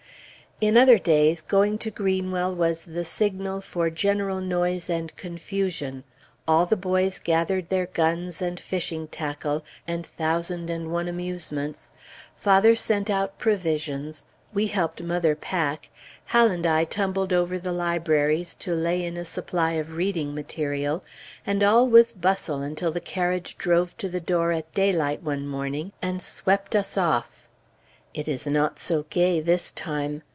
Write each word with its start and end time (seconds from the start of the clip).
In 0.59 0.77
other 0.77 0.99
days, 0.99 1.41
going 1.41 1.79
to 1.79 1.89
Greenwell 1.89 2.53
was 2.53 2.83
the 2.85 3.03
signal 3.03 3.61
for 3.61 3.89
general 3.89 4.39
noise 4.41 4.91
and 4.91 5.15
confusion. 5.15 6.03
All 6.47 6.67
the 6.67 6.77
boys 6.77 7.17
gathered 7.17 7.69
their 7.69 7.87
guns 7.87 8.43
and 8.43 8.59
fishing 8.59 9.07
tackle, 9.07 9.65
and 9.87 10.05
thousand 10.05 10.69
and 10.69 10.93
one 10.93 11.07
amusements; 11.07 11.89
father 12.35 12.75
sent 12.75 13.09
out 13.09 13.39
provisions; 13.39 14.25
we 14.53 14.67
helped 14.67 15.01
mother 15.01 15.35
pack; 15.35 15.89
Hal 16.25 16.51
and 16.51 16.67
I 16.67 16.83
tumbled 16.83 17.33
over 17.33 17.57
the 17.57 17.73
libraries 17.73 18.53
to 18.59 18.75
lay 18.75 19.03
in 19.03 19.17
a 19.17 19.25
supply 19.25 19.71
of 19.71 19.95
reading 19.95 20.35
material; 20.35 21.03
and 21.43 21.63
all 21.63 21.87
was 21.87 22.13
bustle 22.13 22.61
until 22.61 22.91
the 22.91 23.01
carriage 23.01 23.57
drove 23.57 23.97
to 23.97 24.07
the 24.07 24.21
door 24.21 24.51
at 24.51 24.71
daylight 24.75 25.23
one 25.23 25.47
morning, 25.47 25.91
and 26.03 26.21
swept 26.21 26.75
us 26.75 26.99
off. 26.99 27.49
It 28.13 28.27
is 28.27 28.45
not 28.45 28.77
so 28.77 29.07
gay 29.09 29.41
this 29.41 29.71
time. 29.71 30.21